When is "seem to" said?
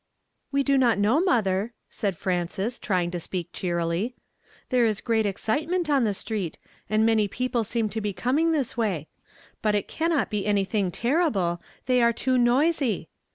7.63-8.01